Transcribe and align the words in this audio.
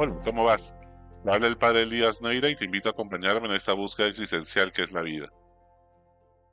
Bueno, 0.00 0.18
¿cómo 0.24 0.44
vas? 0.44 0.74
habla 1.26 1.46
el 1.46 1.58
padre 1.58 1.82
Elías 1.82 2.22
Neira 2.22 2.48
y 2.48 2.56
te 2.56 2.64
invito 2.64 2.88
a 2.88 2.92
acompañarme 2.92 3.48
en 3.48 3.52
esta 3.52 3.74
búsqueda 3.74 4.06
existencial 4.06 4.72
que 4.72 4.80
es 4.80 4.92
la 4.92 5.02
vida. 5.02 5.28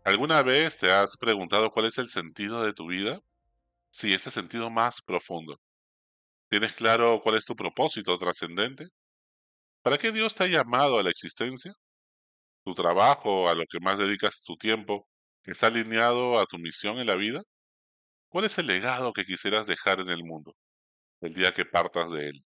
¿Alguna 0.03 0.43
vez 0.43 0.77
te 0.77 0.91
has 0.91 1.15
preguntado 1.15 1.71
cuál 1.71 1.85
es 1.85 1.97
el 1.97 2.09
sentido 2.09 2.65
de 2.65 2.73
tu 2.73 2.87
vida? 2.87 3.21
Sí, 3.89 4.13
ese 4.13 4.31
sentido 4.31 4.69
más 4.69 5.01
profundo. 5.01 5.61
¿Tienes 6.49 6.73
claro 6.73 7.21
cuál 7.23 7.37
es 7.37 7.45
tu 7.45 7.55
propósito 7.55 8.17
trascendente? 8.17 8.87
¿Para 9.81 9.97
qué 9.97 10.11
Dios 10.11 10.35
te 10.35 10.43
ha 10.43 10.47
llamado 10.47 10.99
a 10.99 11.03
la 11.03 11.09
existencia? 11.09 11.71
¿Tu 12.65 12.73
trabajo, 12.73 13.47
a 13.47 13.55
lo 13.55 13.63
que 13.65 13.79
más 13.79 13.97
dedicas 13.97 14.43
tu 14.43 14.57
tiempo, 14.57 15.07
está 15.43 15.67
alineado 15.67 16.37
a 16.37 16.45
tu 16.47 16.57
misión 16.57 16.99
en 16.99 17.07
la 17.07 17.15
vida? 17.15 17.43
¿Cuál 18.27 18.43
es 18.43 18.57
el 18.57 18.67
legado 18.67 19.13
que 19.13 19.23
quisieras 19.23 19.67
dejar 19.67 20.01
en 20.01 20.09
el 20.09 20.25
mundo 20.25 20.53
el 21.21 21.33
día 21.33 21.53
que 21.53 21.63
partas 21.63 22.11
de 22.11 22.27
él? 22.27 22.46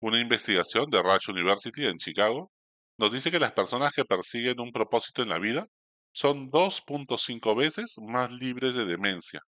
Una 0.00 0.20
investigación 0.20 0.90
de 0.90 1.02
Rush 1.02 1.30
University 1.30 1.86
en 1.86 1.96
Chicago 1.96 2.50
nos 2.98 3.12
dice 3.12 3.30
que 3.30 3.38
las 3.38 3.52
personas 3.52 3.92
que 3.94 4.04
persiguen 4.04 4.60
un 4.60 4.72
propósito 4.72 5.22
en 5.22 5.28
la 5.30 5.38
vida 5.38 5.66
son 6.12 6.50
2.5 6.50 7.56
veces 7.56 7.96
más 8.06 8.30
libres 8.32 8.74
de 8.74 8.84
demencia 8.86 9.40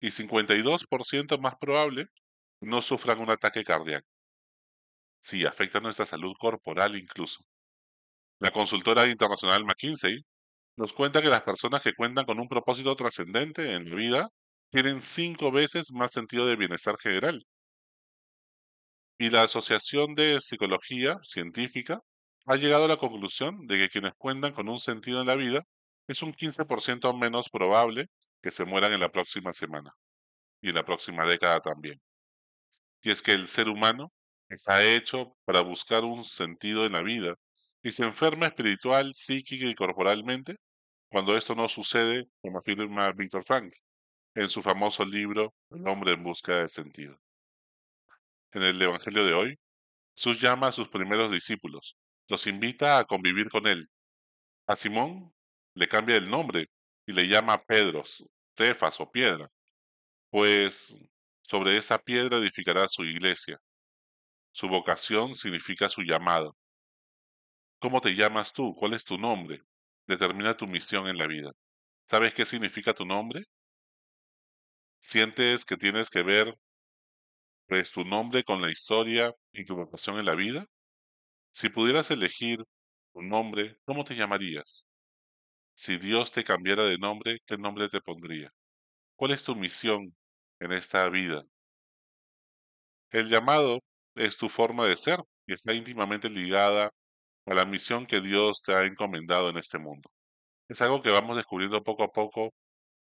y 0.00 0.10
52% 0.10 1.38
más 1.38 1.54
probable 1.56 2.06
no 2.60 2.80
sufran 2.82 3.20
un 3.20 3.30
ataque 3.30 3.64
cardíaco. 3.64 4.06
Sí, 5.20 5.44
afecta 5.44 5.80
nuestra 5.80 6.06
salud 6.06 6.34
corporal 6.38 6.96
incluso. 6.96 7.44
La 8.40 8.50
consultora 8.50 9.06
internacional 9.06 9.64
McKinsey 9.64 10.22
nos 10.76 10.92
cuenta 10.92 11.22
que 11.22 11.28
las 11.28 11.42
personas 11.42 11.82
que 11.82 11.94
cuentan 11.94 12.26
con 12.26 12.40
un 12.40 12.48
propósito 12.48 12.94
trascendente 12.96 13.74
en 13.74 13.84
la 13.90 13.96
vida 13.96 14.28
tienen 14.70 15.00
cinco 15.02 15.52
veces 15.52 15.92
más 15.92 16.12
sentido 16.12 16.46
de 16.46 16.56
bienestar 16.56 16.96
general 16.98 17.42
y 19.18 19.30
la 19.30 19.42
Asociación 19.42 20.14
de 20.14 20.40
Psicología 20.40 21.18
Científica 21.22 22.00
ha 22.46 22.56
llegado 22.56 22.84
a 22.84 22.88
la 22.88 22.96
conclusión 22.96 23.66
de 23.66 23.78
que 23.78 23.88
quienes 23.88 24.14
cuentan 24.16 24.52
con 24.52 24.68
un 24.68 24.78
sentido 24.78 25.20
en 25.20 25.26
la 25.26 25.36
vida 25.36 25.62
es 26.08 26.22
un 26.22 26.32
15% 26.32 27.18
menos 27.18 27.48
probable 27.48 28.08
que 28.42 28.50
se 28.50 28.64
mueran 28.64 28.92
en 28.92 29.00
la 29.00 29.10
próxima 29.10 29.52
semana 29.52 29.92
y 30.60 30.70
en 30.70 30.74
la 30.74 30.84
próxima 30.84 31.24
década 31.26 31.60
también. 31.60 32.00
Y 33.02 33.10
es 33.10 33.22
que 33.22 33.32
el 33.32 33.46
ser 33.46 33.68
humano 33.68 34.12
está 34.48 34.84
hecho 34.84 35.36
para 35.44 35.60
buscar 35.60 36.04
un 36.04 36.24
sentido 36.24 36.84
en 36.84 36.92
la 36.92 37.02
vida 37.02 37.34
y 37.82 37.92
se 37.92 38.04
enferma 38.04 38.46
espiritual, 38.46 39.12
psíquica 39.14 39.66
y 39.66 39.74
corporalmente 39.74 40.56
cuando 41.08 41.36
esto 41.36 41.54
no 41.54 41.68
sucede, 41.68 42.26
como 42.42 42.58
afirma 42.58 43.12
Víctor 43.12 43.44
Frank 43.44 43.72
en 44.34 44.48
su 44.48 44.60
famoso 44.62 45.04
libro 45.04 45.54
El 45.70 45.86
hombre 45.86 46.12
en 46.12 46.24
busca 46.24 46.56
de 46.56 46.68
sentido 46.68 47.16
en 48.54 48.62
el 48.62 48.80
Evangelio 48.80 49.24
de 49.24 49.34
hoy, 49.34 49.58
Jesús 50.16 50.40
llama 50.40 50.68
a 50.68 50.72
sus 50.72 50.88
primeros 50.88 51.30
discípulos, 51.30 51.96
los 52.28 52.46
invita 52.46 52.98
a 52.98 53.04
convivir 53.04 53.48
con 53.48 53.66
él. 53.66 53.88
A 54.66 54.76
Simón 54.76 55.34
le 55.74 55.88
cambia 55.88 56.16
el 56.16 56.30
nombre 56.30 56.68
y 57.06 57.12
le 57.12 57.26
llama 57.26 57.62
Pedro, 57.64 58.02
Cefas 58.56 59.00
o 59.00 59.10
piedra, 59.10 59.50
pues 60.30 60.96
sobre 61.42 61.76
esa 61.76 61.98
piedra 61.98 62.38
edificará 62.38 62.88
su 62.88 63.04
iglesia. 63.04 63.58
Su 64.52 64.68
vocación 64.68 65.34
significa 65.34 65.88
su 65.88 66.02
llamado. 66.02 66.56
¿Cómo 67.80 68.00
te 68.00 68.14
llamas 68.14 68.52
tú? 68.52 68.74
¿Cuál 68.74 68.94
es 68.94 69.04
tu 69.04 69.18
nombre? 69.18 69.60
Determina 70.06 70.56
tu 70.56 70.66
misión 70.66 71.08
en 71.08 71.18
la 71.18 71.26
vida. 71.26 71.50
¿Sabes 72.06 72.32
qué 72.34 72.44
significa 72.44 72.94
tu 72.94 73.04
nombre? 73.04 73.44
¿Sientes 75.00 75.64
que 75.64 75.76
tienes 75.76 76.08
que 76.08 76.22
ver 76.22 76.54
pues 77.66 77.92
tu 77.92 78.04
nombre 78.04 78.44
con 78.44 78.62
la 78.62 78.70
historia 78.70 79.32
y 79.52 79.64
tu 79.64 79.76
vocación 79.76 80.18
en 80.18 80.26
la 80.26 80.34
vida? 80.34 80.66
Si 81.52 81.70
pudieras 81.70 82.10
elegir 82.10 82.64
un 83.14 83.28
nombre, 83.28 83.78
¿cómo 83.84 84.04
te 84.04 84.16
llamarías? 84.16 84.84
Si 85.74 85.98
Dios 85.98 86.32
te 86.32 86.44
cambiara 86.44 86.84
de 86.84 86.98
nombre, 86.98 87.38
¿qué 87.46 87.56
nombre 87.58 87.88
te 87.88 88.00
pondría? 88.00 88.50
¿Cuál 89.16 89.32
es 89.32 89.44
tu 89.44 89.56
misión 89.56 90.16
en 90.60 90.72
esta 90.72 91.08
vida? 91.08 91.44
El 93.10 93.28
llamado 93.30 93.80
es 94.14 94.36
tu 94.36 94.48
forma 94.50 94.84
de 94.86 94.96
ser 94.96 95.20
y 95.46 95.54
está 95.54 95.72
íntimamente 95.72 96.28
ligada 96.28 96.90
a 97.46 97.54
la 97.54 97.64
misión 97.66 98.06
que 98.06 98.20
Dios 98.20 98.62
te 98.62 98.74
ha 98.74 98.82
encomendado 98.82 99.50
en 99.50 99.56
este 99.58 99.78
mundo. 99.78 100.10
Es 100.68 100.82
algo 100.82 101.02
que 101.02 101.10
vamos 101.10 101.36
descubriendo 101.36 101.82
poco 101.84 102.04
a 102.04 102.08
poco 102.12 102.52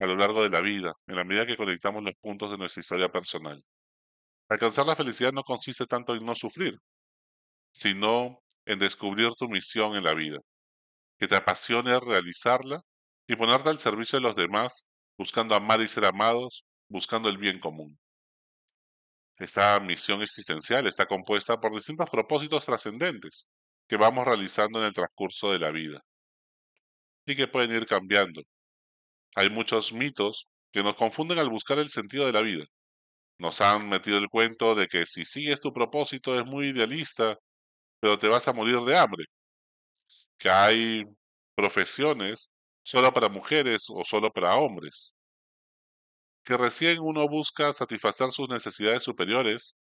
a 0.01 0.07
lo 0.07 0.17
largo 0.17 0.43
de 0.43 0.51
la 0.51 0.63
vida, 0.63 0.95
en 1.07 1.17
la 1.17 1.25
medida 1.25 1.47
que 1.47 1.57
conectamos 1.57 2.03
los 2.05 2.15
puntos 2.21 2.51
de 2.51 2.59
nuestra 2.59 2.81
historia 2.81 3.11
personal. 3.11 3.63
Alcanzar 4.49 4.87
la 4.87 4.97
felicidad 4.97 5.33
no 5.33 5.43
consiste 5.43 5.85
tanto 5.87 6.15
en 6.15 6.25
no 6.25 6.35
sufrir, 6.35 6.79
sino 7.71 8.41
en 8.65 8.79
descubrir 8.79 9.33
tu 9.35 9.47
misión 9.49 9.95
en 9.95 10.05
la 10.05 10.15
vida, 10.15 10.39
que 11.19 11.29
te 11.29 11.37
apasione 11.37 11.99
realizarla 12.01 12.81
y 13.27 13.37
ponerte 13.37 13.69
al 13.69 13.79
servicio 13.79 14.19
de 14.19 14.23
los 14.23 14.37
demás, 14.37 14.87
buscando 15.19 15.55
amar 15.55 15.83
y 15.83 15.89
ser 15.89 16.07
amados, 16.07 16.65
buscando 16.89 17.29
el 17.29 17.37
bien 17.37 17.59
común. 17.61 17.99
Esta 19.37 19.79
misión 19.81 20.23
existencial 20.23 20.87
está 20.87 21.07
compuesta 21.07 21.61
por 21.61 21.75
distintos 21.75 22.09
propósitos 22.11 22.65
trascendentes 22.65 23.47
que 23.87 23.97
vamos 23.97 24.27
realizando 24.27 24.81
en 24.81 24.87
el 24.87 24.95
transcurso 24.95 25.53
de 25.53 25.59
la 25.59 25.71
vida 25.71 26.01
y 27.27 27.37
que 27.37 27.49
pueden 27.49 27.71
ir 27.71 27.87
cambiando. 27.87 28.41
Hay 29.37 29.51
muchos 29.51 29.93
mitos 29.93 30.49
que 30.73 30.83
nos 30.83 30.97
confunden 30.97 31.39
al 31.39 31.51
buscar 31.51 31.79
el 31.79 31.91
sentido 31.91 32.27
de 32.27 32.33
la 32.33 32.41
vida 32.41 32.65
nos 33.39 33.61
han 33.61 33.89
metido 33.89 34.19
el 34.19 34.29
cuento 34.29 34.75
de 34.75 34.87
que 34.89 35.07
si 35.07 35.25
sigues 35.25 35.61
tu 35.61 35.73
propósito 35.73 36.39
es 36.39 36.45
muy 36.45 36.69
idealista, 36.69 37.37
pero 38.01 38.19
te 38.19 38.29
vas 38.29 38.49
a 38.49 38.53
morir 38.53 38.81
de 38.81 38.97
hambre. 38.99 39.25
Que 40.39 40.51
hay 40.51 41.05
profesiones 41.55 42.51
solo 42.85 43.13
para 43.13 43.29
mujeres 43.29 43.87
o 43.91 44.05
solo 44.05 44.31
para 44.33 44.57
hombres. 44.57 45.13
Que 46.45 46.57
recién 46.57 46.99
uno 47.01 47.29
busca 47.29 47.73
satisfacer 47.73 48.31
sus 48.31 48.49
necesidades 48.49 49.03
superiores, 49.03 49.75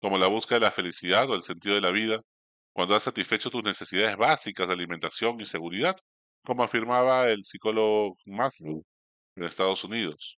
como 0.00 0.18
la 0.18 0.28
búsqueda 0.28 0.60
de 0.60 0.66
la 0.66 0.72
felicidad 0.72 1.28
o 1.30 1.34
el 1.34 1.42
sentido 1.42 1.74
de 1.74 1.80
la 1.80 1.90
vida, 1.90 2.20
cuando 2.72 2.94
has 2.94 3.04
satisfecho 3.04 3.50
tus 3.50 3.62
necesidades 3.64 4.16
básicas 4.16 4.68
de 4.68 4.74
alimentación 4.74 5.40
y 5.40 5.46
seguridad, 5.46 5.96
como 6.44 6.62
afirmaba 6.64 7.28
el 7.30 7.42
psicólogo 7.42 8.16
Maslow 8.26 8.84
en 9.36 9.44
Estados 9.44 9.84
Unidos. 9.84 10.38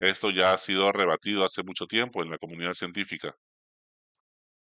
Esto 0.00 0.30
ya 0.30 0.52
ha 0.52 0.58
sido 0.58 0.90
rebatido 0.92 1.44
hace 1.44 1.62
mucho 1.62 1.86
tiempo 1.86 2.22
en 2.22 2.30
la 2.30 2.38
comunidad 2.38 2.74
científica. 2.74 3.34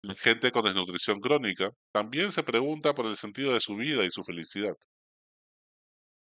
La 0.02 0.16
gente 0.16 0.50
con 0.50 0.64
desnutrición 0.64 1.20
crónica 1.20 1.70
también 1.92 2.32
se 2.32 2.42
pregunta 2.42 2.94
por 2.96 3.06
el 3.06 3.16
sentido 3.16 3.52
de 3.52 3.60
su 3.60 3.76
vida 3.76 4.02
y 4.04 4.10
su 4.10 4.24
felicidad. 4.24 4.74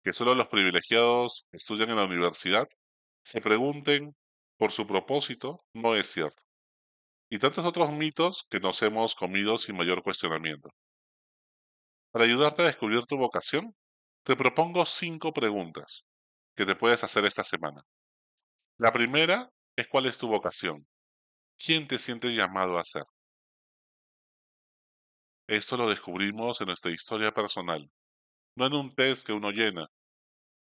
Que 0.04 0.12
solo 0.12 0.34
los 0.34 0.48
privilegiados 0.48 1.46
estudian 1.52 1.92
en 1.92 1.98
la 1.98 2.06
universidad 2.06 2.68
se 3.24 3.42
pregunten 3.42 4.16
por 4.58 4.72
su 4.72 4.88
propósito 4.88 5.64
no 5.74 5.96
es 5.96 6.08
cierto. 6.08 6.42
Y 7.30 7.40
tantos 7.40 7.66
otros 7.66 7.92
mitos 7.92 8.46
que 8.50 8.60
nos 8.60 8.82
hemos 8.84 9.16
comido 9.16 9.58
sin 9.58 9.78
mayor 9.78 10.04
cuestionamiento. 10.04 10.70
Para 12.12 12.26
ayudarte 12.26 12.64
a 12.64 12.66
descubrir 12.66 13.06
tu 13.06 13.18
vocación, 13.18 13.74
te 14.24 14.36
propongo 14.36 14.86
cinco 14.86 15.32
preguntas 15.32 16.04
que 16.56 16.66
te 16.66 16.76
puedes 16.76 17.04
hacer 17.04 17.26
esta 17.26 17.44
semana. 17.44 17.82
La 18.80 18.92
primera 18.92 19.52
es 19.76 19.88
cuál 19.88 20.06
es 20.06 20.20
tu 20.20 20.28
vocación. 20.28 20.88
¿Quién 21.58 21.88
te 21.88 21.98
siente 21.98 22.36
llamado 22.36 22.78
a 22.78 22.84
ser? 22.84 23.06
Esto 25.48 25.78
lo 25.78 25.90
descubrimos 25.90 26.62
en 26.62 26.68
nuestra 26.68 26.92
historia 26.92 27.32
personal, 27.32 27.90
no 28.56 28.68
en 28.68 28.74
un 28.74 28.94
test 28.94 29.26
que 29.26 29.34
uno 29.34 29.50
llena 29.50 29.88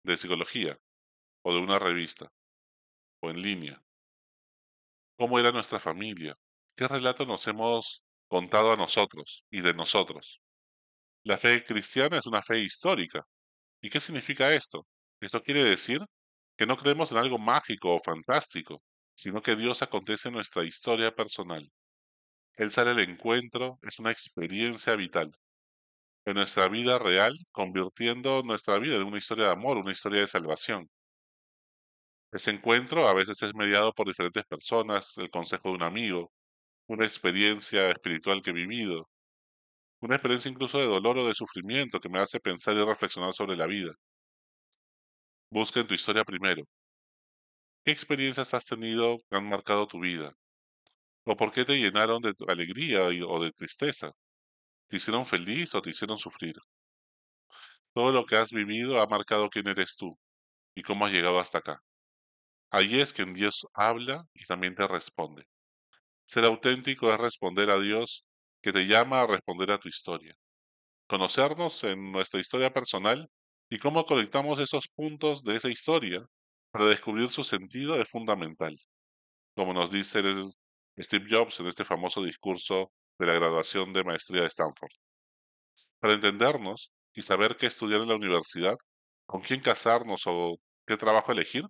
de 0.04 0.18
psicología 0.18 0.75
o 1.44 1.54
de 1.54 1.60
una 1.60 1.78
revista 1.78 2.31
o 3.22 3.30
en 3.30 3.42
línea. 3.44 3.83
¿Cómo 5.16 5.38
era 5.38 5.51
nuestra 5.51 5.80
familia? 5.80 6.36
¿Qué 6.75 6.88
relato 6.88 7.25
nos 7.25 7.45
hemos 7.48 8.04
contado 8.28 8.72
a 8.72 8.75
nosotros 8.75 9.44
y 9.51 9.62
de 9.62 9.75
nosotros? 9.75 10.42
La 11.24 11.38
fe 11.38 11.63
cristiana 11.63 12.18
es 12.18 12.25
una 12.25 12.42
fe 12.42 12.60
histórica. 12.60 13.24
¿Y 13.81 13.89
qué 13.92 14.00
significa 14.00 14.51
esto? 14.51 14.88
Esto 15.19 15.44
quiere 15.44 15.63
decir 15.63 16.00
que 16.59 16.65
no 16.65 16.75
creemos 16.75 17.09
en 17.13 17.19
algo 17.19 17.39
mágico 17.39 17.95
o 17.95 18.01
fantástico, 18.01 18.83
sino 19.15 19.41
que 19.41 19.56
Dios 19.56 19.81
acontece 19.81 20.27
en 20.27 20.33
nuestra 20.35 20.65
historia 20.65 21.15
personal. 21.15 21.65
El 22.57 22.71
sale 22.71 22.91
al 22.91 23.00
encuentro 23.00 23.79
es 23.81 24.00
una 24.00 24.11
experiencia 24.11 24.95
vital 24.97 25.31
en 26.25 26.35
nuestra 26.35 26.67
vida 26.69 27.00
real, 27.00 27.33
convirtiendo 27.51 28.44
nuestra 28.44 28.79
vida 28.79 28.95
en 28.97 29.03
una 29.03 29.19
historia 29.19 29.45
de 29.45 29.51
amor, 29.51 29.77
una 29.77 29.94
historia 29.94 30.21
de 30.21 30.27
salvación. 30.27 30.89
Ese 32.31 32.50
encuentro 32.50 33.07
a 33.07 33.13
veces 33.13 33.39
es 33.44 33.53
mediado 33.53 33.94
por 33.94 34.07
diferentes 34.07 34.44
personas, 34.45 35.15
el 35.19 35.29
consejo 35.29 35.69
de 35.69 35.75
un 35.75 35.83
amigo, 35.83 36.31
una 36.88 37.06
experiencia 37.06 37.89
espiritual 37.89 38.41
que 38.41 38.51
he 38.51 38.53
vivido, 38.53 39.09
una 40.01 40.15
experiencia 40.15 40.51
incluso 40.51 40.79
de 40.79 40.88
dolor 40.88 41.19
o 41.19 41.27
de 41.27 41.35
sufrimiento 41.35 42.00
que 42.00 42.09
me 42.09 42.19
hace 42.19 42.39
pensar 42.39 42.75
y 42.77 42.83
reflexionar 42.83 43.33
sobre 43.33 43.56
la 43.57 43.67
vida. 43.67 43.94
Busca 45.51 45.80
en 45.80 45.86
tu 45.88 45.94
historia 45.94 46.24
primero. 46.24 46.63
¿Qué 47.84 47.92
experiencias 47.92 48.54
has 48.54 48.63
tenido 48.63 49.18
que 49.30 49.36
han 49.36 49.50
marcado 49.50 49.86
tu 49.86 50.00
vida? 50.00 50.31
¿O 51.25 51.36
por 51.38 51.51
qué 51.51 51.66
te 51.66 51.78
llenaron 51.80 52.22
de 52.22 52.34
alegría 52.48 53.04
o 53.04 53.44
de 53.44 53.51
tristeza? 53.51 54.12
¿Te 54.88 54.98
hicieron 54.98 55.25
feliz 55.25 55.75
o 55.75 55.81
te 55.81 55.92
hicieron 55.92 56.18
sufrir? 56.18 56.56
Todo 57.94 58.12
lo 58.12 58.25
que 58.25 58.36
has 58.36 58.51
vivido 58.51 59.00
ha 59.01 59.06
marcado 59.07 59.50
quién 59.50 59.68
eres 59.68 59.96
tú 59.96 60.18
y 60.75 60.84
cómo 60.84 61.06
has 61.06 61.13
llegado 61.13 61.40
hasta 61.40 61.60
acá. 61.60 61.80
Allí 62.72 63.00
es 63.02 63.13
quien 63.13 63.34
Dios 63.34 63.68
habla 63.74 64.25
y 64.34 64.45
también 64.45 64.75
te 64.75 64.88
responde. 64.88 65.45
Ser 66.25 66.45
auténtico 66.45 67.12
es 67.13 67.19
responder 67.19 67.72
a 67.72 67.80
Dios 67.80 68.25
que 68.62 68.72
te 68.74 68.88
llama 68.88 69.22
a 69.22 69.28
responder 69.28 69.72
a 69.72 69.80
tu 69.80 69.90
historia. 69.90 70.36
Conocernos 71.07 71.84
en 71.86 72.12
nuestra 72.12 72.40
historia 72.40 72.74
personal 72.74 73.30
y 73.69 73.77
cómo 73.77 74.06
conectamos 74.06 74.60
esos 74.60 74.88
puntos 74.88 75.44
de 75.44 75.56
esa 75.56 75.69
historia 75.69 76.25
para 76.71 76.86
descubrir 76.88 77.30
su 77.30 77.44
sentido 77.44 77.95
es 77.95 78.10
fundamental. 78.10 78.75
Como 79.56 79.74
nos 79.74 79.92
dice 79.92 80.21
Steve 80.98 81.25
Jobs 81.30 81.60
en 81.60 81.68
este 81.68 81.86
famoso 81.86 82.24
discurso 82.24 82.92
de 83.19 83.27
la 83.27 83.33
graduación 83.33 83.94
de 83.94 84.04
maestría 84.04 84.42
de 84.42 84.48
Stanford. 84.48 84.92
Para 86.00 86.13
entendernos 86.13 86.92
y 87.13 87.21
saber 87.21 87.56
qué 87.56 87.68
estudiar 87.68 88.01
en 88.01 88.10
la 88.10 88.16
universidad, 88.16 88.75
con 89.25 89.42
quién 89.42 89.62
casarnos 89.62 90.24
o 90.25 90.56
qué 90.88 90.98
trabajo 90.98 91.31
elegir, 91.31 91.66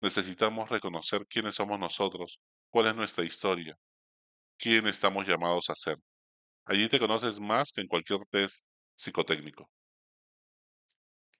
necesitamos 0.00 0.68
reconocer 0.70 1.26
quiénes 1.26 1.54
somos 1.54 1.78
nosotros, 1.78 2.40
cuál 2.70 2.88
es 2.88 2.96
nuestra 2.96 3.24
historia, 3.24 3.72
quién 4.58 4.86
estamos 4.86 5.26
llamados 5.26 5.70
a 5.70 5.74
ser. 5.74 5.96
Allí 6.66 6.88
te 6.88 6.98
conoces 6.98 7.40
más 7.40 7.72
que 7.72 7.80
en 7.80 7.88
cualquier 7.88 8.20
test 8.30 8.66
psicotécnico. 8.94 9.68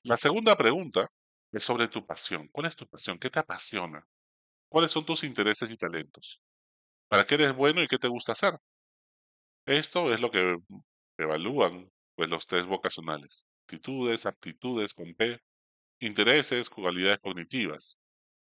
La 0.05 0.17
segunda 0.17 0.57
pregunta 0.57 1.09
es 1.53 1.65
sobre 1.65 1.89
tu 1.89 2.07
pasión. 2.07 2.49
¿Cuál 2.53 2.67
es 2.67 2.77
tu 2.77 2.87
pasión? 2.87 3.19
¿Qué 3.19 3.31
te 3.31 3.41
apasiona? 3.41 4.07
¿Cuáles 4.69 4.93
son 4.93 5.05
tus 5.05 5.25
intereses 5.25 5.71
y 5.71 5.77
talentos? 5.77 6.41
¿Para 7.09 7.25
qué 7.25 7.37
eres 7.37 7.55
bueno 7.55 7.83
y 7.83 7.89
qué 7.89 7.99
te 7.99 8.09
gusta 8.09 8.33
hacer? 8.33 8.55
Esto 9.67 10.13
es 10.13 10.21
lo 10.21 10.31
que 10.31 10.57
evalúan 11.19 11.91
pues, 12.17 12.31
los 12.31 12.47
test 12.47 12.67
vocacionales. 12.67 13.45
Actitudes, 13.65 14.27
aptitudes 14.27 14.95
con 14.95 15.15
P, 15.15 15.39
intereses, 16.01 16.71
cualidades 16.71 17.21
cognitivas. 17.21 17.99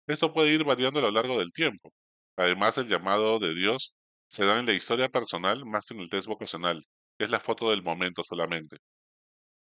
Esto 0.09 0.33
puede 0.33 0.53
ir 0.53 0.65
variando 0.65 1.01
a 1.01 1.05
lo 1.05 1.11
largo 1.13 1.39
del 1.39 1.53
tiempo. 1.53 1.93
Además, 2.37 2.79
el 2.79 2.89
llamado 2.89 3.39
de 3.41 3.55
Dios 3.55 3.95
se 4.29 4.47
da 4.47 4.61
en 4.61 4.67
la 4.67 4.75
historia 4.75 5.09
personal 5.09 5.65
más 5.67 5.87
que 5.87 5.95
en 5.95 6.01
el 6.01 6.11
test 6.11 6.29
vocacional, 6.29 6.85
es 7.19 7.31
la 7.31 7.41
foto 7.41 7.71
del 7.71 7.83
momento 7.83 8.25
solamente. 8.25 8.79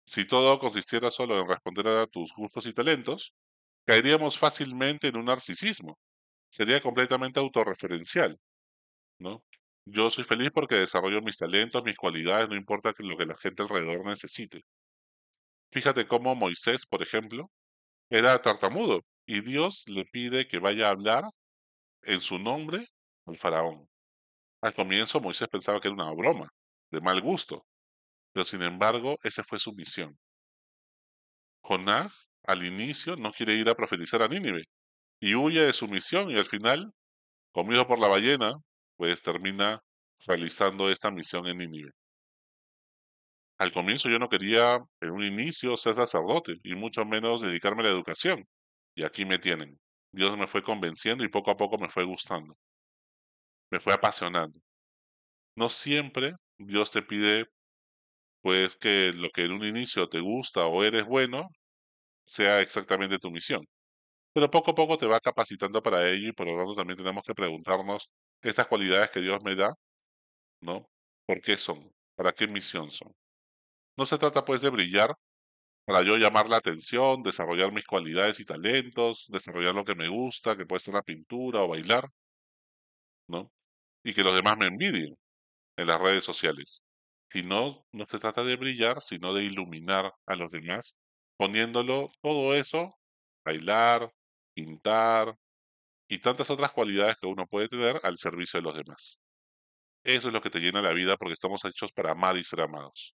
Si 0.06 0.25
todo 0.25 0.58
consistiera 0.58 1.11
solo 1.11 1.41
en 1.41 1.49
responder 1.49 1.88
a 1.88 2.06
tus 2.06 2.32
gustos 2.32 2.67
y 2.67 2.73
talentos, 2.73 3.32
caeríamos 3.87 4.38
fácilmente 4.38 5.08
en 5.08 5.17
un 5.17 5.26
narcisismo. 5.26 5.99
Sería 6.50 6.81
completamente 6.81 7.41
autorreferencial, 7.41 8.38
¿no? 9.19 9.43
Yo 9.87 10.11
soy 10.11 10.25
feliz 10.25 10.50
porque 10.53 10.76
desarrollo 10.76 11.23
mis 11.23 11.37
talentos, 11.37 11.82
mis 11.85 11.97
cualidades, 11.97 12.49
no 12.49 12.56
importa 12.56 12.93
lo 12.99 13.17
que 13.17 13.26
la 13.26 13.37
gente 13.37 13.62
alrededor 13.62 14.05
necesite. 14.05 14.62
Fíjate 15.70 16.06
cómo 16.06 16.35
Moisés, 16.35 16.87
por 16.87 17.02
ejemplo, 17.02 17.50
era 18.11 18.41
tartamudo 18.43 19.02
y 19.26 19.41
Dios 19.43 19.85
le 19.87 20.05
pide 20.05 20.47
que 20.47 20.59
vaya 20.59 20.88
a 20.88 20.91
hablar 20.91 21.25
en 22.02 22.20
su 22.20 22.38
nombre 22.38 22.87
al 23.26 23.37
faraón. 23.37 23.88
Al 24.62 24.75
comienzo 24.75 25.20
Moisés 25.20 25.49
pensaba 25.49 25.81
que 25.81 25.88
era 25.88 25.94
una 25.94 26.12
broma, 26.12 26.49
de 26.91 27.00
mal 27.00 27.20
gusto, 27.20 27.67
pero 28.37 28.44
sin 28.44 28.61
embargo 28.61 29.17
esa 29.23 29.43
fue 29.43 29.59
su 29.59 29.73
misión. 29.73 30.15
Jonás 31.62 32.29
al 32.43 32.67
inicio 32.67 33.17
no 33.17 33.33
quiere 33.33 33.55
ir 33.55 33.67
a 33.71 33.75
profetizar 33.75 34.21
a 34.21 34.29
Nínive 34.29 34.65
y 35.21 35.35
huye 35.35 35.62
de 35.62 35.73
su 35.73 35.88
misión 35.88 36.31
y 36.31 36.37
al 36.37 36.44
final, 36.44 36.93
comido 37.50 37.87
por 37.87 37.99
la 37.99 38.09
ballena, 38.09 38.53
pues 38.97 39.23
termina 39.23 39.81
realizando 40.27 40.91
esta 40.91 41.11
misión 41.11 41.47
en 41.47 41.56
Nínive. 41.56 41.93
Al 43.56 43.73
comienzo 43.73 44.11
yo 44.11 44.19
no 44.19 44.29
quería 44.29 44.81
en 45.00 45.11
un 45.12 45.23
inicio 45.23 45.75
ser 45.75 45.94
sacerdote 45.94 46.56
y 46.62 46.75
mucho 46.75 47.06
menos 47.06 47.41
dedicarme 47.41 47.81
a 47.81 47.85
la 47.85 47.93
educación. 47.93 48.44
Y 48.94 49.06
aquí 49.06 49.25
me 49.25 49.38
tienen. 49.38 49.81
Dios 50.12 50.37
me 50.37 50.47
fue 50.47 50.62
convenciendo 50.62 51.25
y 51.25 51.31
poco 51.31 51.53
a 51.53 51.56
poco 51.56 51.79
me 51.79 51.88
fue 51.88 52.05
gustando. 52.05 52.55
Me 53.71 53.81
fue 53.81 53.94
apasionando. 53.94 54.61
No 55.56 55.71
siempre 55.71 56.35
Dios 56.59 56.91
te 56.91 57.00
pide 57.00 57.47
pues 58.47 58.77
que 58.77 59.13
lo 59.13 59.29
que 59.31 59.45
en 59.45 59.53
un 59.55 59.67
inicio 59.67 60.09
te 60.09 60.21
gusta 60.21 60.67
o 60.67 60.85
eres 60.85 61.05
bueno 61.05 61.49
sea 62.27 62.61
exactamente 62.61 63.19
tu 63.19 63.31
misión. 63.31 63.67
Pero 64.35 64.51
poco 64.51 64.73
a 64.73 64.75
poco 64.77 64.97
te 64.99 65.07
va 65.07 65.21
capacitando 65.21 65.83
para 65.83 66.09
ello 66.11 66.29
y 66.29 66.33
por 66.33 66.47
lo 66.49 66.57
tanto 66.57 66.75
también 66.75 66.99
tenemos 66.99 67.25
que 67.27 67.35
preguntarnos 67.35 68.11
estas 68.43 68.69
cualidades 68.69 69.11
que 69.11 69.21
Dios 69.21 69.41
me 69.45 69.57
da, 69.57 69.75
¿no? 70.63 70.89
¿Por 71.27 71.41
qué 71.43 71.57
son? 71.57 71.93
¿Para 72.17 72.33
qué 72.33 72.49
misión 72.49 72.91
son? 72.91 73.13
No 73.97 74.07
se 74.07 74.19
trata 74.19 74.45
pues 74.45 74.63
de 74.63 74.71
brillar 74.71 75.15
para 75.87 76.03
yo 76.03 76.17
llamar 76.17 76.49
la 76.49 76.59
atención, 76.59 77.23
desarrollar 77.23 77.73
mis 77.73 77.87
cualidades 77.87 78.41
y 78.41 78.45
talentos, 78.47 79.27
desarrollar 79.29 79.75
lo 79.75 79.85
que 79.85 79.97
me 79.97 80.09
gusta, 80.09 80.57
que 80.57 80.67
puede 80.67 80.81
ser 80.81 80.95
la 80.95 81.03
pintura 81.03 81.63
o 81.63 81.69
bailar, 81.69 82.09
¿no? 83.29 83.51
Y 84.05 84.15
que 84.15 84.25
los 84.25 84.35
demás 84.35 84.57
me 84.59 84.67
envidien 84.67 85.15
en 85.77 85.89
las 85.89 86.01
redes 86.01 86.25
sociales. 86.25 86.86
Y 87.34 87.43
no, 87.43 87.87
no 87.93 88.05
se 88.05 88.19
trata 88.19 88.44
de 88.44 88.56
brillar, 88.56 89.00
sino 89.00 89.34
de 89.34 89.44
iluminar 89.44 90.12
a 90.26 90.37
los 90.37 90.52
demás, 90.52 90.96
poniéndolo 91.37 92.11
todo 92.23 92.55
eso, 92.55 92.90
bailar, 93.44 94.11
pintar 94.55 95.37
y 96.08 96.19
tantas 96.20 96.50
otras 96.50 96.73
cualidades 96.73 97.17
que 97.20 97.26
uno 97.26 97.46
puede 97.46 97.69
tener 97.69 98.00
al 98.02 98.19
servicio 98.19 98.61
de 98.61 98.64
los 98.64 98.76
demás. 98.76 99.19
Eso 100.05 100.28
es 100.28 100.34
lo 100.34 100.40
que 100.40 100.50
te 100.50 100.61
llena 100.61 100.81
la 100.82 100.93
vida 100.93 101.17
porque 101.17 101.34
estamos 101.34 101.64
hechos 101.64 101.93
para 101.93 102.12
amar 102.12 102.37
y 102.37 102.44
ser 102.44 102.61
amados. 102.61 103.14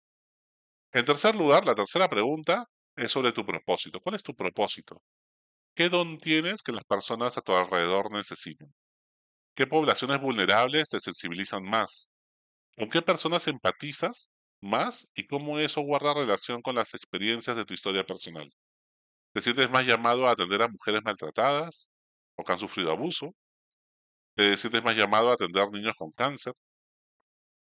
En 0.91 1.05
tercer 1.05 1.35
lugar, 1.35 1.65
la 1.65 1.75
tercera 1.75 2.09
pregunta 2.09 2.65
es 2.95 3.11
sobre 3.11 3.31
tu 3.31 3.45
propósito. 3.45 3.99
¿Cuál 3.99 4.15
es 4.15 4.23
tu 4.23 4.35
propósito? 4.35 5.01
¿Qué 5.75 5.89
don 5.89 6.19
tienes 6.19 6.63
que 6.63 6.71
las 6.71 6.83
personas 6.83 7.37
a 7.37 7.41
tu 7.41 7.53
alrededor 7.53 8.11
necesitan? 8.11 8.73
¿Qué 9.55 9.67
poblaciones 9.67 10.21
vulnerables 10.21 10.89
te 10.89 10.99
sensibilizan 10.99 11.63
más? 11.63 12.09
¿Con 12.79 12.89
qué 12.89 13.03
personas 13.03 13.47
empatizas 13.47 14.29
más 14.61 15.11
y 15.13 15.27
cómo 15.27 15.59
eso 15.59 15.81
guarda 15.81 16.15
relación 16.15 16.63
con 16.63 16.75
las 16.75 16.95
experiencias 16.95 17.55
de 17.55 17.65
tu 17.65 17.75
historia 17.75 18.05
personal? 18.05 18.49
¿Te 19.33 19.41
sientes 19.41 19.69
más 19.69 19.85
llamado 19.85 20.27
a 20.27 20.31
atender 20.31 20.61
a 20.63 20.69
mujeres 20.69 21.01
maltratadas 21.05 21.89
o 22.37 22.43
que 22.43 22.53
han 22.53 22.59
sufrido 22.59 22.91
abuso? 22.91 23.35
¿Te 24.35 24.57
sientes 24.57 24.83
más 24.83 24.95
llamado 24.95 25.29
a 25.29 25.33
atender 25.33 25.69
niños 25.71 25.95
con 25.95 26.11
cáncer? 26.11 26.53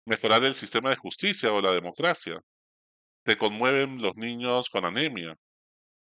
¿Mejorar 0.07 0.43
el 0.45 0.55
sistema 0.55 0.91
de 0.91 0.97
justicia 0.97 1.53
o 1.53 1.61
la 1.61 1.73
democracia? 1.73 2.41
te 3.25 3.37
conmueven 3.37 4.03
los 4.03 4.17
niños 4.17 4.71
con 4.71 4.85
anemia, 4.87 5.37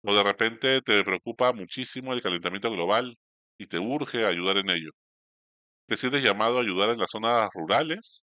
o 0.04 0.16
de 0.16 0.24
repente 0.24 0.82
te 0.82 1.04
preocupa 1.04 1.54
muchísimo 1.54 2.14
el 2.14 2.22
calentamiento 2.22 2.72
global 2.72 3.18
y 3.58 3.68
te 3.68 3.80
urge 3.80 4.26
ayudar 4.26 4.58
en 4.58 4.70
ello. 4.72 4.92
¿Te 5.88 5.98
sientes 5.98 6.24
llamado 6.24 6.58
a 6.60 6.62
ayudar 6.62 6.90
en 6.92 7.00
las 7.00 7.12
zonas 7.12 7.50
rurales 7.54 8.24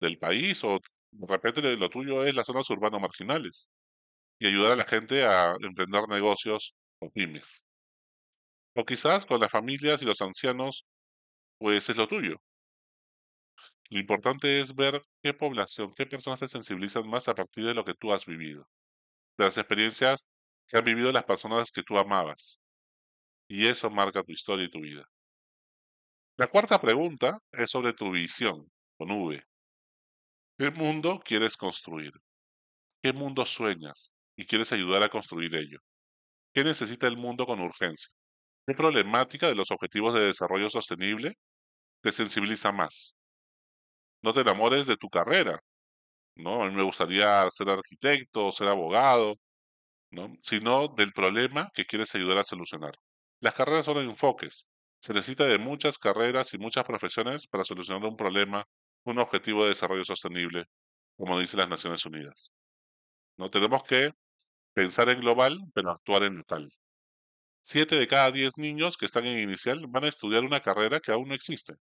del 0.00 0.18
país 0.18 0.64
o 0.64 0.80
de 1.12 1.76
lo 1.76 1.88
tuyo 1.90 2.24
es 2.24 2.34
las 2.34 2.46
zonas 2.46 2.68
urbanas 2.70 3.00
marginales 3.00 3.68
y 4.40 4.46
ayudar 4.48 4.72
a 4.72 4.76
la 4.76 4.86
gente 4.86 5.24
a 5.26 5.54
emprender 5.62 6.08
negocios 6.08 6.74
o 7.00 7.10
pymes? 7.10 7.64
O 8.74 8.84
quizás 8.84 9.24
con 9.26 9.40
las 9.40 9.52
familias 9.52 10.02
y 10.02 10.06
los 10.06 10.20
ancianos, 10.22 10.84
pues 11.58 11.88
es 11.90 11.96
lo 11.98 12.08
tuyo. 12.08 12.36
Lo 13.90 13.98
importante 14.00 14.60
es 14.60 14.74
ver 14.74 15.02
qué 15.22 15.34
población, 15.34 15.92
qué 15.96 16.06
personas 16.06 16.38
se 16.40 16.48
sensibilizan 16.48 17.08
más 17.08 17.28
a 17.28 17.34
partir 17.34 17.64
de 17.66 17.74
lo 17.74 17.84
que 17.84 17.94
tú 17.94 18.12
has 18.12 18.26
vivido, 18.26 18.68
de 19.38 19.46
las 19.46 19.58
experiencias 19.58 20.28
que 20.68 20.78
han 20.78 20.84
vivido 20.84 21.12
las 21.12 21.24
personas 21.24 21.70
que 21.72 21.82
tú 21.82 21.98
amabas. 21.98 22.60
Y 23.48 23.66
eso 23.66 23.90
marca 23.90 24.22
tu 24.22 24.32
historia 24.32 24.66
y 24.66 24.70
tu 24.70 24.80
vida. 24.80 25.04
La 26.36 26.48
cuarta 26.48 26.80
pregunta 26.80 27.38
es 27.52 27.70
sobre 27.70 27.92
tu 27.92 28.10
visión, 28.10 28.68
con 28.98 29.12
V. 29.12 29.40
¿Qué 30.60 30.70
mundo 30.70 31.18
quieres 31.24 31.56
construir? 31.56 32.12
¿Qué 33.02 33.14
mundo 33.14 33.46
sueñas 33.46 34.12
y 34.36 34.44
quieres 34.44 34.72
ayudar 34.72 35.02
a 35.02 35.08
construir 35.08 35.56
ello? 35.56 35.78
¿Qué 36.54 36.64
necesita 36.64 37.06
el 37.06 37.16
mundo 37.16 37.46
con 37.46 37.60
urgencia? 37.60 38.10
¿Qué 38.66 38.74
problemática 38.74 39.48
de 39.48 39.54
los 39.54 39.70
objetivos 39.70 40.14
de 40.14 40.20
desarrollo 40.20 40.68
sostenible 40.70 41.34
te 42.02 42.12
sensibiliza 42.12 42.72
más? 42.72 43.14
no 44.22 44.32
te 44.32 44.40
enamores 44.40 44.86
de 44.86 44.96
tu 44.96 45.08
carrera, 45.08 45.60
¿no? 46.36 46.62
A 46.62 46.68
mí 46.70 46.76
me 46.76 46.82
gustaría 46.82 47.48
ser 47.50 47.70
arquitecto, 47.70 48.52
ser 48.52 48.68
abogado, 48.68 49.36
¿no? 50.10 50.32
Sino 50.42 50.88
del 50.88 51.12
problema 51.12 51.70
que 51.74 51.84
quieres 51.86 52.14
ayudar 52.14 52.38
a 52.38 52.44
solucionar. 52.44 52.94
Las 53.40 53.54
carreras 53.54 53.86
son 53.86 53.98
enfoques. 53.98 54.66
Se 55.00 55.14
necesita 55.14 55.44
de 55.46 55.58
muchas 55.58 55.98
carreras 55.98 56.54
y 56.54 56.58
muchas 56.58 56.84
profesiones 56.84 57.46
para 57.46 57.64
solucionar 57.64 58.04
un 58.08 58.16
problema, 58.16 58.64
un 59.04 59.18
objetivo 59.18 59.62
de 59.62 59.70
desarrollo 59.70 60.04
sostenible, 60.04 60.66
como 61.16 61.38
dicen 61.38 61.60
las 61.60 61.68
Naciones 61.68 62.04
Unidas. 62.06 62.52
¿No? 63.36 63.50
Tenemos 63.50 63.82
que 63.82 64.12
pensar 64.74 65.08
en 65.08 65.20
global, 65.20 65.58
pero 65.74 65.90
actuar 65.90 66.24
en 66.24 66.36
local. 66.36 66.70
Siete 67.62 67.96
de 67.98 68.06
cada 68.06 68.30
diez 68.30 68.56
niños 68.56 68.96
que 68.96 69.06
están 69.06 69.26
en 69.26 69.40
inicial 69.40 69.86
van 69.88 70.04
a 70.04 70.08
estudiar 70.08 70.44
una 70.44 70.60
carrera 70.60 71.00
que 71.00 71.12
aún 71.12 71.28
no 71.28 71.34
existe. 71.34 71.74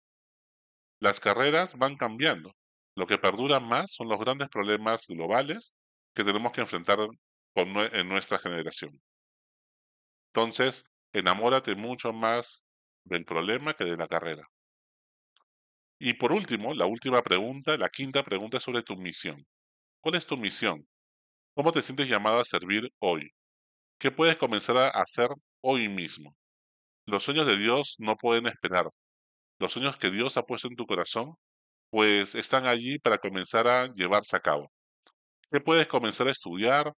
Las 1.00 1.20
carreras 1.20 1.78
van 1.78 1.96
cambiando. 1.96 2.56
Lo 2.96 3.06
que 3.06 3.20
perdura 3.20 3.60
más 3.60 3.92
son 3.94 4.10
los 4.10 4.20
grandes 4.20 4.50
problemas 4.50 5.06
globales 5.08 5.74
que 6.16 6.24
tenemos 6.24 6.52
que 6.52 6.62
enfrentar 6.62 7.00
en 7.56 8.10
nuestra 8.10 8.40
generación. 8.40 9.00
Entonces, 10.34 10.86
enamórate 11.14 11.76
mucho 11.76 12.14
más 12.14 12.64
del 13.04 13.26
problema 13.26 13.74
que 13.74 13.86
de 13.86 13.98
la 13.98 14.08
carrera. 14.08 14.44
Y 16.00 16.14
por 16.14 16.32
último, 16.32 16.74
la 16.74 16.86
última 16.86 17.22
pregunta, 17.24 17.78
la 17.78 17.90
quinta 17.90 18.24
pregunta 18.24 18.58
es 18.58 18.64
sobre 18.64 18.84
tu 18.84 18.96
misión. 18.96 19.46
¿Cuál 20.02 20.16
es 20.16 20.26
tu 20.26 20.38
misión? 20.38 20.88
¿Cómo 21.56 21.72
te 21.72 21.82
sientes 21.82 22.10
llamado 22.10 22.40
a 22.40 22.46
servir 22.46 22.92
hoy? 23.00 23.32
¿Qué 24.00 24.12
puedes 24.12 24.38
comenzar 24.38 24.78
a 24.78 24.90
hacer 24.90 25.30
hoy 25.62 25.90
mismo? 25.90 26.36
Los 27.08 27.24
sueños 27.24 27.48
de 27.48 27.58
Dios 27.58 27.96
no 28.00 28.16
pueden 28.18 28.48
esperar. 28.48 28.90
Los 29.60 29.74
sueños 29.74 29.98
que 29.98 30.12
Dios 30.12 30.38
ha 30.38 30.44
puesto 30.44 30.68
en 30.68 30.76
tu 30.76 30.86
corazón, 30.86 31.36
pues 31.90 32.36
están 32.36 32.68
allí 32.68 33.00
para 33.00 33.18
comenzar 33.18 33.68
a 33.68 33.88
llevarse 33.96 34.38
a 34.38 34.42
cabo. 34.42 34.72
¿Qué 35.50 35.62
puedes 35.62 35.88
comenzar 35.88 36.28
a 36.28 36.32
estudiar? 36.32 36.94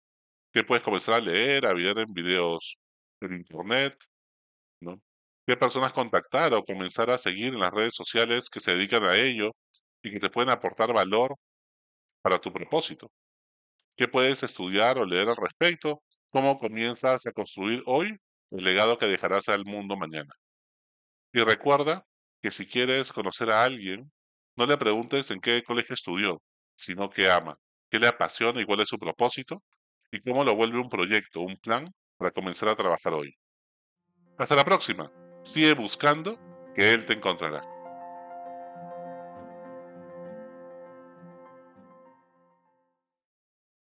¿Qué 0.53 0.63
puedes 0.63 0.83
comenzar 0.83 1.15
a 1.15 1.21
leer, 1.21 1.65
a 1.65 1.73
ver 1.73 1.99
en 1.99 2.13
videos 2.13 2.77
en 3.21 3.33
internet? 3.35 3.95
¿no? 4.81 5.01
¿Qué 5.49 5.57
personas 5.57 5.93
contactar 5.93 6.53
o 6.53 6.63
comenzar 6.63 7.09
a 7.09 7.17
seguir 7.17 7.55
en 7.55 7.59
las 7.59 7.71
redes 7.71 7.95
sociales 7.95 8.51
que 8.51 8.59
se 8.59 8.75
dedican 8.75 9.03
a 9.03 9.15
ello 9.15 9.49
y 10.03 10.11
que 10.11 10.19
te 10.19 10.29
pueden 10.29 10.51
aportar 10.51 10.93
valor 10.93 11.33
para 12.21 12.37
tu 12.37 12.53
propósito? 12.53 13.11
¿Qué 13.97 14.07
puedes 14.07 14.43
estudiar 14.43 14.99
o 14.99 15.05
leer 15.05 15.27
al 15.27 15.37
respecto? 15.37 16.03
¿Cómo 16.29 16.55
comienzas 16.55 17.25
a 17.25 17.31
construir 17.31 17.81
hoy 17.87 18.15
el 18.51 18.63
legado 18.63 18.99
que 18.99 19.07
dejarás 19.07 19.49
al 19.49 19.65
mundo 19.65 19.97
mañana? 19.97 20.31
Y 21.33 21.41
recuerda 21.41 22.05
que 22.43 22.51
si 22.51 22.67
quieres 22.67 23.11
conocer 23.11 23.49
a 23.49 23.63
alguien, 23.63 24.11
no 24.55 24.67
le 24.67 24.77
preguntes 24.77 25.31
en 25.31 25.39
qué 25.39 25.63
colegio 25.63 25.95
estudió, 25.95 26.43
sino 26.75 27.09
qué 27.09 27.31
ama, 27.31 27.55
qué 27.89 27.97
le 27.97 28.05
apasiona 28.05 28.61
y 28.61 28.65
cuál 28.65 28.81
es 28.81 28.89
su 28.89 28.99
propósito, 28.99 29.63
y 30.11 30.19
cómo 30.19 30.43
lo 30.43 30.53
vuelve 30.53 30.77
un 30.77 30.89
proyecto, 30.89 31.41
un 31.41 31.57
plan 31.57 31.87
para 32.17 32.29
comenzar 32.29 32.69
a 32.69 32.75
trabajar 32.75 33.13
hoy. 33.15 33.31
Hasta 34.37 34.55
la 34.55 34.63
próxima. 34.63 35.11
Sigue 35.41 35.73
buscando 35.73 36.37
que 36.75 36.93
Él 36.93 37.05
te 37.05 37.13
encontrará. 37.13 37.63